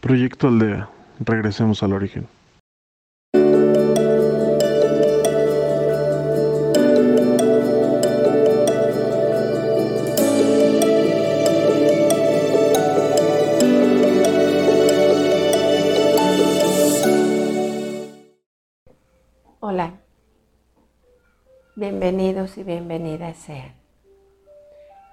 Proyecto 0.00 0.46
Aldea. 0.46 0.88
Regresemos 1.18 1.82
al 1.82 1.92
origen. 1.92 2.28
Hola, 19.58 19.94
bienvenidos 21.74 22.56
y 22.56 22.62
bienvenidas 22.62 23.36
sean. 23.36 23.74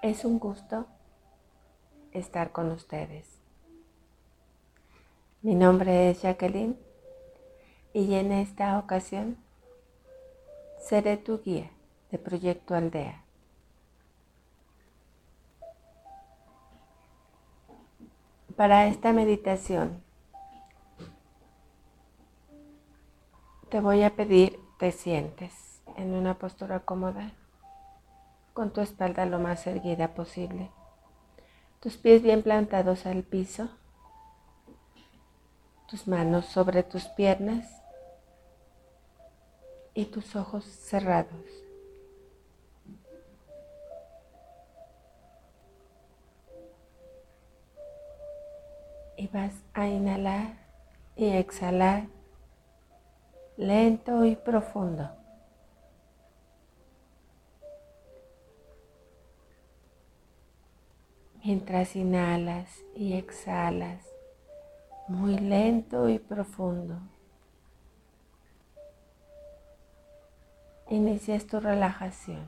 Es 0.03 0.23
un 0.23 0.37
gusto 0.37 0.85
estar 2.13 2.51
con 2.51 2.69
ustedes. 2.69 3.34
Mi 5.45 5.53
nombre 5.53 6.09
es 6.09 6.23
Jacqueline 6.23 6.75
y 7.93 8.15
en 8.15 8.31
esta 8.31 8.79
ocasión 8.79 9.37
seré 10.79 11.17
tu 11.17 11.39
guía 11.43 11.69
de 12.09 12.17
Proyecto 12.17 12.73
Aldea. 12.73 13.23
Para 18.55 18.87
esta 18.87 19.13
meditación 19.13 20.01
te 23.69 23.81
voy 23.81 24.01
a 24.01 24.15
pedir 24.15 24.59
te 24.79 24.91
sientes 24.91 25.83
en 25.95 26.15
una 26.15 26.39
postura 26.39 26.79
cómoda 26.79 27.33
con 28.53 28.73
tu 28.73 28.81
espalda 28.81 29.27
lo 29.27 29.37
más 29.37 29.67
erguida 29.67 30.15
posible, 30.15 30.71
tus 31.81 31.97
pies 31.97 32.23
bien 32.23 32.41
plantados 32.41 33.05
al 33.05 33.21
piso 33.21 33.69
tus 35.95 36.09
manos 36.09 36.45
sobre 36.47 36.83
tus 36.83 37.05
piernas 37.05 37.81
y 39.93 40.03
tus 40.03 40.35
ojos 40.35 40.65
cerrados. 40.65 41.45
Y 49.15 49.27
vas 49.27 49.53
a 49.73 49.87
inhalar 49.87 50.57
y 51.15 51.29
exhalar 51.29 52.07
lento 53.55 54.25
y 54.25 54.35
profundo. 54.35 55.09
Mientras 61.41 61.95
inhalas 61.95 62.83
y 62.97 63.13
exhalas, 63.13 64.14
muy 65.07 65.37
lento 65.37 66.09
y 66.09 66.19
profundo. 66.19 66.99
Inicias 70.89 71.45
tu 71.45 71.59
relajación 71.59 72.45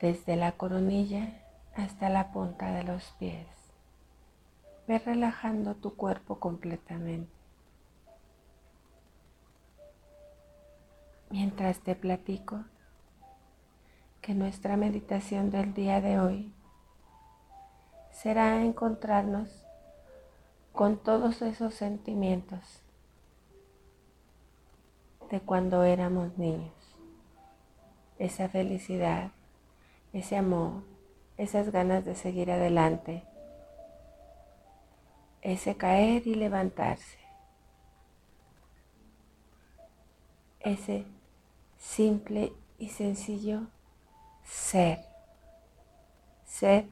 desde 0.00 0.36
la 0.36 0.52
coronilla 0.52 1.42
hasta 1.74 2.08
la 2.08 2.32
punta 2.32 2.72
de 2.72 2.82
los 2.82 3.04
pies. 3.18 3.46
Ve 4.86 4.98
relajando 4.98 5.74
tu 5.74 5.96
cuerpo 5.96 6.40
completamente. 6.40 7.32
Mientras 11.30 11.80
te 11.80 11.94
platico 11.94 12.64
que 14.20 14.34
nuestra 14.34 14.76
meditación 14.76 15.50
del 15.50 15.74
día 15.74 16.00
de 16.00 16.20
hoy 16.20 16.54
será 18.12 18.62
encontrarnos 18.62 19.63
con 20.74 20.98
todos 20.98 21.40
esos 21.40 21.72
sentimientos 21.72 22.82
de 25.30 25.40
cuando 25.40 25.84
éramos 25.84 26.36
niños. 26.36 26.74
Esa 28.18 28.48
felicidad, 28.48 29.30
ese 30.12 30.36
amor, 30.36 30.82
esas 31.36 31.70
ganas 31.70 32.04
de 32.04 32.16
seguir 32.16 32.50
adelante, 32.50 33.22
ese 35.42 35.76
caer 35.76 36.26
y 36.26 36.34
levantarse, 36.34 37.18
ese 40.58 41.06
simple 41.78 42.52
y 42.78 42.88
sencillo 42.88 43.68
ser, 44.42 45.04
ser 46.44 46.88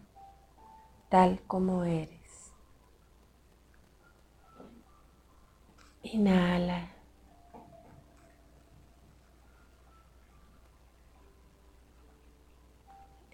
tal 1.08 1.40
como 1.48 1.82
eres. 1.82 2.21
Inhala. 6.04 6.88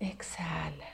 Exhala. 0.01 0.87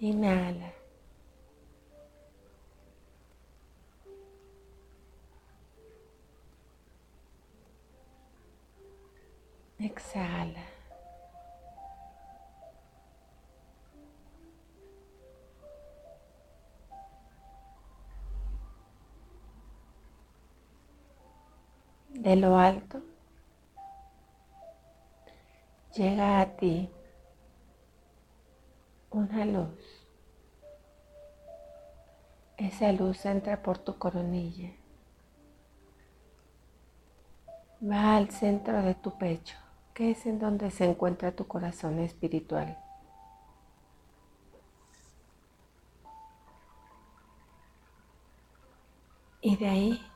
Inhala. 0.00 0.65
De 22.26 22.34
lo 22.34 22.58
alto 22.58 23.00
llega 25.94 26.40
a 26.40 26.56
ti 26.56 26.90
una 29.12 29.44
luz. 29.44 30.04
Esa 32.56 32.90
luz 32.90 33.24
entra 33.26 33.62
por 33.62 33.78
tu 33.78 33.96
coronilla. 33.96 34.72
Va 37.80 38.16
al 38.16 38.28
centro 38.32 38.82
de 38.82 38.96
tu 38.96 39.16
pecho 39.16 39.56
que 39.94 40.10
es 40.10 40.26
en 40.26 40.40
donde 40.40 40.72
se 40.72 40.84
encuentra 40.84 41.30
tu 41.30 41.46
corazón 41.46 42.00
espiritual. 42.00 42.76
Y 49.40 49.54
de 49.58 49.68
ahí 49.68 50.06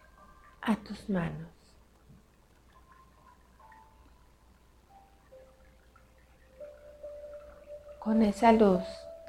a 0.60 0.74
tus 0.74 1.08
manos. 1.08 1.59
Con 8.10 8.22
esa 8.22 8.50
luz, 8.50 8.82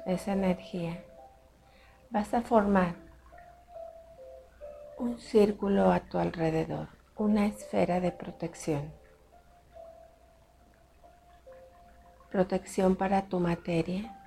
esa 0.06 0.32
energía, 0.32 1.04
vas 2.10 2.34
a 2.34 2.42
formar 2.42 2.96
un 4.98 5.20
círculo 5.20 5.92
a 5.92 6.00
tu 6.00 6.18
alrededor, 6.18 6.88
una 7.14 7.46
esfera 7.46 8.00
de 8.00 8.10
protección. 8.10 8.92
protección 12.28 12.96
para 12.96 13.22
tu 13.22 13.38
materia, 13.38 14.18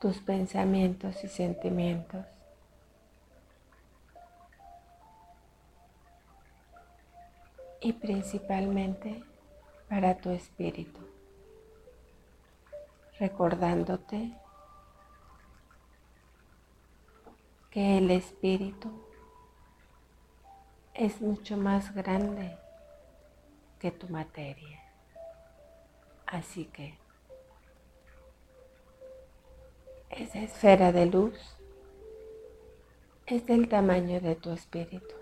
tus 0.00 0.16
pensamientos 0.16 1.22
y 1.24 1.28
sentimientos. 1.28 2.24
Y 7.82 7.92
principalmente 7.92 9.22
para 9.90 10.16
tu 10.16 10.30
espíritu, 10.30 11.07
recordándote 13.18 14.32
que 17.70 17.98
el 17.98 18.10
espíritu 18.10 18.90
es 20.94 21.20
mucho 21.20 21.56
más 21.56 21.94
grande 21.94 22.56
que 23.78 23.90
tu 23.90 24.08
materia. 24.08 24.80
Así 26.26 26.66
que 26.66 26.98
esa 30.10 30.40
esfera 30.40 30.92
de 30.92 31.06
luz 31.06 31.38
es 33.26 33.46
del 33.46 33.68
tamaño 33.68 34.20
de 34.20 34.34
tu 34.34 34.52
espíritu. 34.52 35.14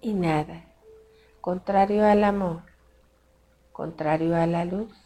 Y 0.00 0.14
nada, 0.14 0.64
contrario 1.40 2.06
al 2.06 2.24
amor, 2.24 2.62
contrario 3.72 4.36
a 4.36 4.46
la 4.46 4.64
luz, 4.64 5.05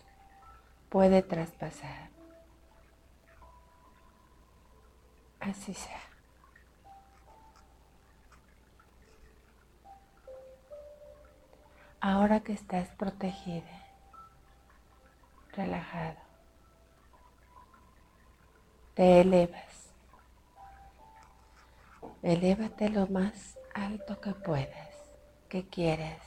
puede 0.91 1.23
traspasar. 1.23 2.11
Así 5.39 5.73
sea. 5.73 6.03
Ahora 12.01 12.41
que 12.41 12.53
estás 12.53 12.89
protegida, 12.97 13.87
relajado, 15.53 16.19
te 18.95 19.21
elevas. 19.21 19.93
Elévate 22.23 22.89
lo 22.89 23.07
más 23.07 23.59
alto 23.75 24.21
que 24.21 24.33
puedas, 24.33 24.91
que 25.49 25.69
quieras. 25.69 26.21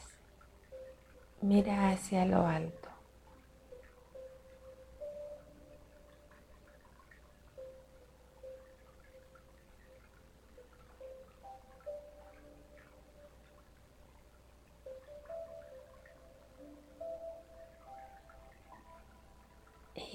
Mira 1.41 1.89
hacia 1.89 2.25
lo 2.25 2.47
alto. 2.47 2.92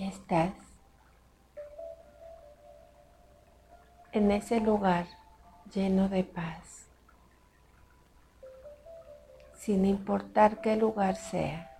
Estás 0.06 0.52
en 4.12 4.30
ese 4.30 4.60
lugar 4.60 5.06
lleno 5.72 6.08
de 6.08 6.24
paz, 6.24 6.86
sin 9.54 9.84
importar 9.84 10.60
qué 10.60 10.76
lugar 10.76 11.16
sea. 11.16 11.78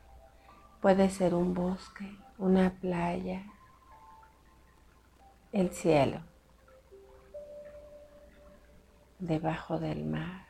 Puede 0.80 1.10
ser 1.10 1.34
un 1.34 1.54
bosque, 1.54 2.16
una 2.36 2.70
playa, 2.70 3.42
el 5.52 5.70
cielo, 5.70 6.20
debajo 9.18 9.78
del 9.78 10.04
mar, 10.04 10.46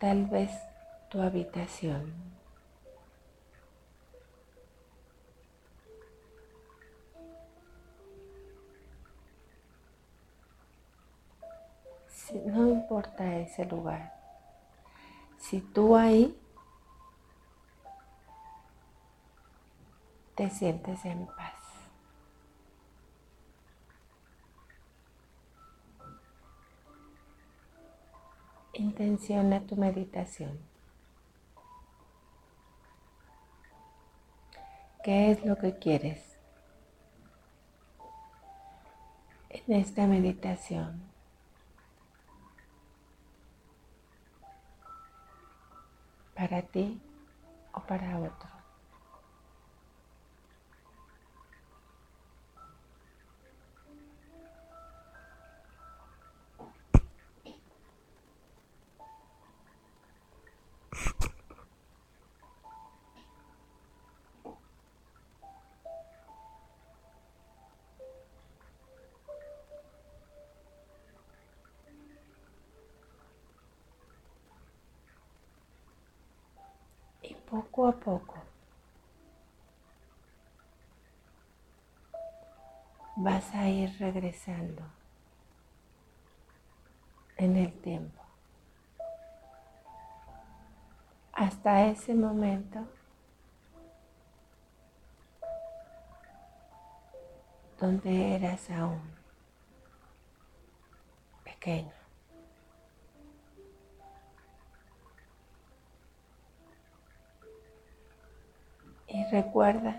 tal 0.00 0.26
vez 0.26 0.50
tu 1.08 1.22
habitación. 1.22 2.41
No 12.46 12.68
importa 12.68 13.36
ese 13.36 13.64
lugar. 13.64 14.12
Si 15.38 15.60
tú 15.60 15.96
ahí 15.96 16.38
te 20.34 20.48
sientes 20.50 21.04
en 21.04 21.26
paz. 21.26 21.54
Intenciona 28.72 29.60
tu 29.60 29.76
meditación. 29.76 30.58
¿Qué 35.04 35.32
es 35.32 35.44
lo 35.44 35.56
que 35.56 35.78
quieres 35.78 36.38
en 39.50 39.74
esta 39.74 40.06
meditación? 40.06 41.11
Para 46.52 46.68
ti 46.68 47.00
o 47.72 47.80
para 47.80 48.18
otro. 48.18 48.61
Poco 77.52 77.86
a 77.86 77.92
poco 77.92 78.36
vas 83.16 83.54
a 83.54 83.68
ir 83.68 83.94
regresando 83.98 84.82
en 87.36 87.56
el 87.58 87.70
tiempo 87.82 88.22
hasta 91.34 91.88
ese 91.88 92.14
momento 92.14 92.86
donde 97.78 98.34
eras 98.34 98.70
aún 98.70 99.02
pequeño. 101.44 102.01
Recuerda 109.32 109.98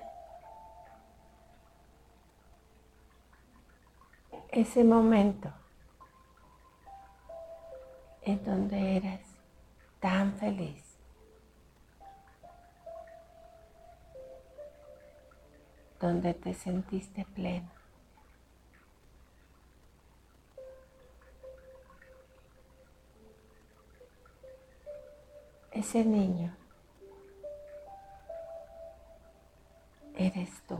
ese 4.51 4.83
momento 4.83 5.51
en 8.21 8.45
donde 8.45 8.97
eras 8.97 9.21
tan 9.99 10.37
feliz. 10.37 10.81
donde 15.99 16.33
te 16.33 16.53
sentiste 16.53 17.23
pleno. 17.33 17.69
Ese 25.71 26.03
niño 26.03 26.53
eres 30.27 30.61
tú. 30.67 30.77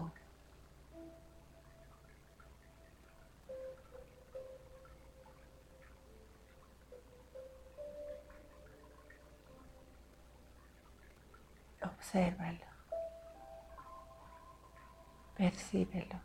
Obsérvalo. 11.82 12.60
Percíbelo. 15.36 16.20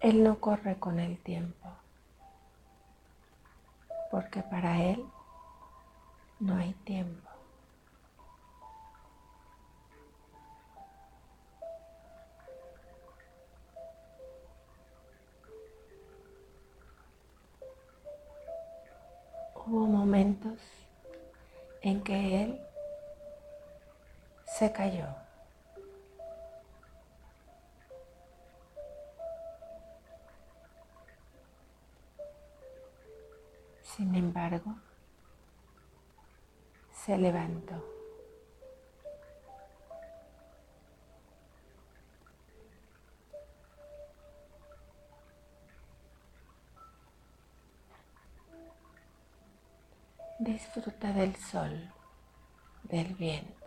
Él 0.00 0.24
no 0.24 0.40
corre 0.40 0.78
con 0.78 0.98
el 0.98 1.18
tiempo, 1.18 1.68
porque 4.10 4.42
para 4.42 4.82
Él 4.82 5.04
no 6.40 6.56
hay 6.56 6.72
tiempo. 6.84 7.28
Hubo 19.54 19.86
momentos 19.86 20.58
en 21.82 22.02
que 22.02 22.42
él 22.42 22.60
se 24.46 24.72
cayó. 24.72 25.06
Se 37.20 37.22
levantó. 37.22 37.74
Disfruta 50.38 51.12
del 51.12 51.36
sol, 51.36 51.92
del 52.84 53.14
viento. 53.14 53.60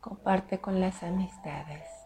comparte 0.00 0.58
con 0.58 0.80
las 0.80 1.02
amistades. 1.02 1.99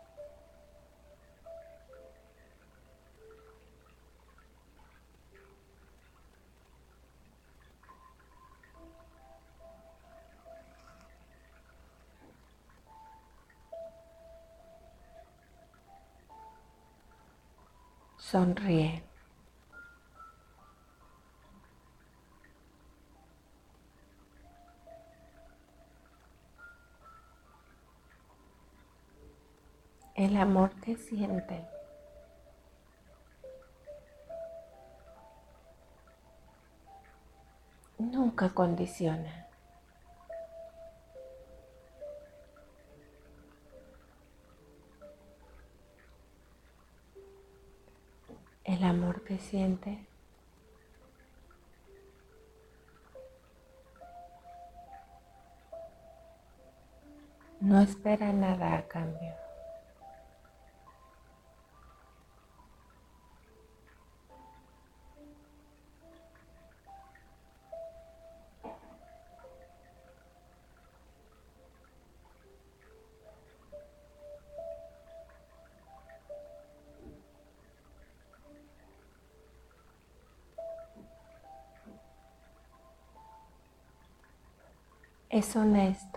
Sonríe. 18.31 19.04
El 30.14 30.38
amor 30.38 30.71
que 30.81 30.97
siente 30.97 31.69
nunca 37.99 38.49
condiciona. 38.54 39.43
El 48.75 48.83
amor 48.83 49.23
que 49.23 49.38
siente 49.38 50.04
no 57.61 57.81
espera 57.81 58.33
nada 58.33 58.76
a 58.76 58.88
cambio. 58.88 59.43
Es 85.35 85.57
honesto. 85.57 86.13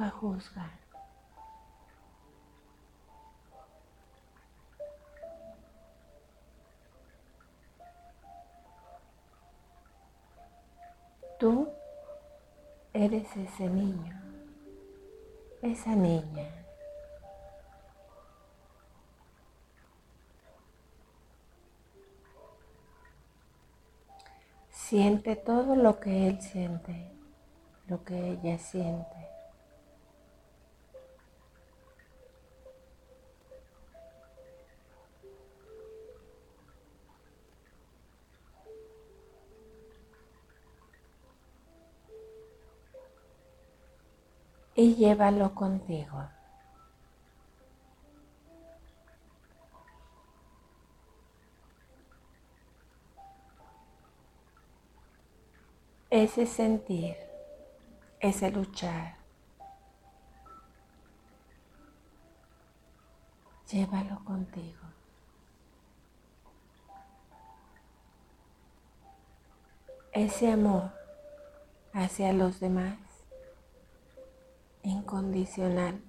Nunca 0.00 0.10
juzga. 0.10 0.70
Tú 11.38 11.68
eres 12.92 13.34
ese 13.36 13.68
niño, 13.68 14.20
esa 15.62 15.94
niña. 15.94 16.48
Siente 24.70 25.36
todo 25.36 25.76
lo 25.76 26.00
que 26.00 26.26
él 26.26 26.42
siente, 26.42 27.10
lo 27.86 28.04
que 28.04 28.32
ella 28.32 28.58
siente. 28.58 29.39
Y 44.80 44.94
llévalo 44.94 45.54
contigo. 45.54 46.26
Ese 56.08 56.46
sentir, 56.46 57.14
ese 58.20 58.50
luchar, 58.50 59.16
llévalo 63.70 64.24
contigo. 64.24 64.80
Ese 70.12 70.50
amor 70.50 70.90
hacia 71.92 72.32
los 72.32 72.60
demás 72.60 73.09
incondicional, 74.82 76.00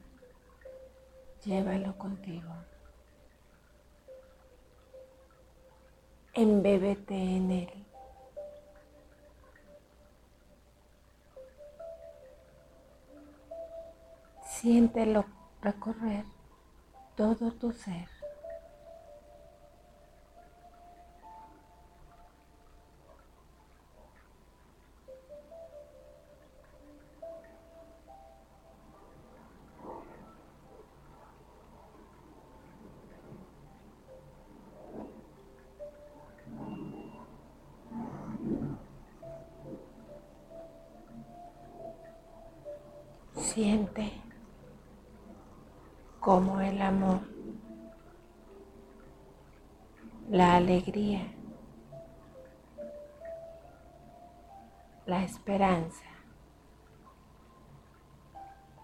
llévalo 1.43 1.97
contigo. 1.97 2.53
Embébete 6.33 7.15
en 7.15 7.51
él. 7.51 7.85
Siéntelo 14.45 15.25
recorrer 15.61 16.23
todo 17.15 17.51
tu 17.51 17.73
ser. 17.73 18.20
La 50.31 50.55
alegría, 50.55 51.27
la 55.05 55.25
esperanza, 55.25 56.05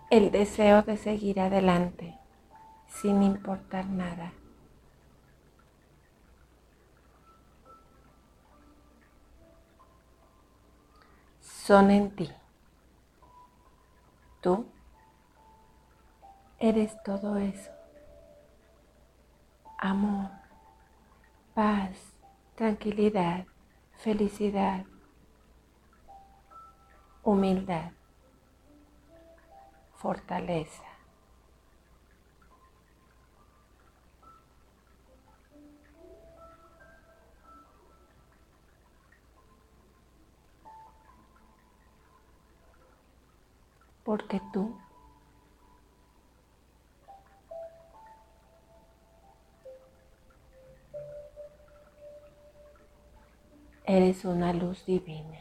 el 0.10 0.30
deseo 0.32 0.82
de 0.82 0.98
seguir 0.98 1.40
adelante 1.40 2.20
sin 2.88 3.24
importar 3.24 3.86
nada. 3.86 4.34
Son 11.40 11.92
en 11.92 12.14
ti. 12.14 12.30
Tú 14.42 14.66
eres 16.60 17.02
todo 17.04 17.38
eso. 17.38 17.72
Amor, 19.78 20.47
paz, 21.58 21.98
tranquilidad, 22.54 23.48
felicidad, 23.98 24.86
humildad, 27.24 27.94
fortaleza. 29.96 30.84
porque 44.04 44.40
tú 44.54 44.87
Eres 53.90 54.26
una 54.26 54.52
luz 54.52 54.86
divina. 54.86 55.40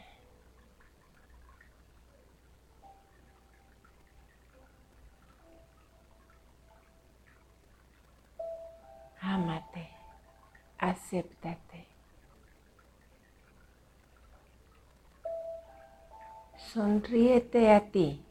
Ámate, 9.19 9.89
acéptate. 10.77 11.87
Sonríete 16.55 17.73
a 17.73 17.81
ti. 17.91 18.26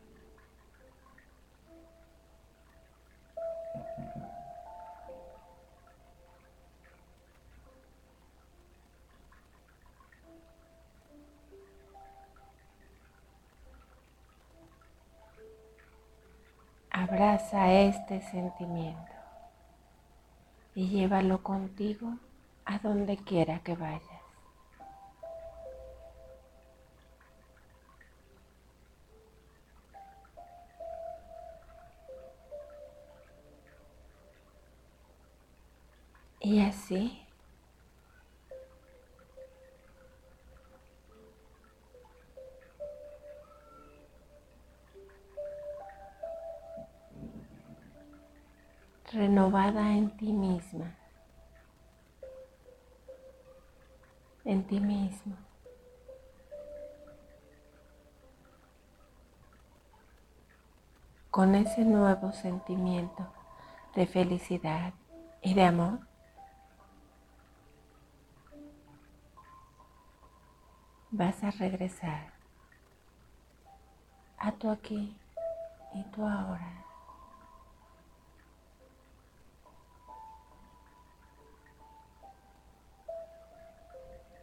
Abraza 17.08 17.72
este 17.72 18.20
sentimiento 18.20 19.12
y 20.74 20.88
llévalo 20.88 21.40
contigo 21.40 22.16
a 22.64 22.80
donde 22.80 23.16
quiera 23.16 23.60
que 23.60 23.76
vayas. 23.76 24.02
Y 36.40 36.60
así 36.60 37.25
en 49.64 50.10
ti 50.18 50.32
misma, 50.32 50.94
en 54.44 54.66
ti 54.66 54.80
mismo. 54.80 55.34
Con 61.30 61.54
ese 61.54 61.84
nuevo 61.84 62.32
sentimiento 62.32 63.26
de 63.94 64.06
felicidad 64.06 64.92
y 65.42 65.54
de 65.54 65.64
amor, 65.64 66.00
vas 71.10 71.42
a 71.44 71.50
regresar 71.50 72.32
a 74.38 74.52
tu 74.52 74.70
aquí 74.70 75.16
y 75.94 76.02
tu 76.04 76.26
ahora. 76.26 76.85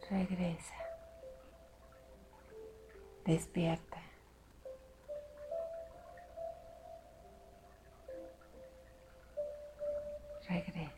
Regresa. 0.10 0.76
Despierta. 3.26 4.02
Regresa. 10.48 10.94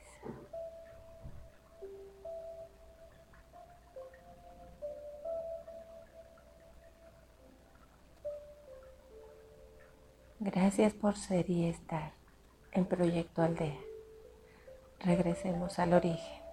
Gracias 10.39 10.93
por 10.93 11.15
ser 11.15 11.49
y 11.49 11.69
estar 11.69 12.13
en 12.71 12.85
Proyecto 12.85 13.41
Aldea. 13.41 13.79
Regresemos 14.99 15.79
al 15.79 15.93
origen. 15.93 16.44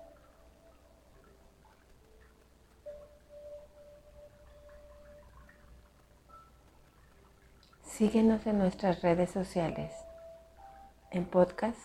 Síguenos 7.92 8.46
en 8.46 8.56
nuestras 8.56 9.02
redes 9.02 9.30
sociales, 9.30 9.92
en 11.10 11.26
podcast 11.26 11.78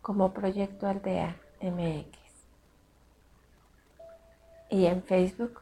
como 0.00 0.32
Proyecto 0.32 0.86
Aldea 0.86 1.36
MX 1.60 2.16
y 4.70 4.86
en 4.86 5.02
Facebook 5.02 5.60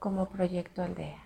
como 0.00 0.28
Proyecto 0.28 0.82
Aldea. 0.82 1.25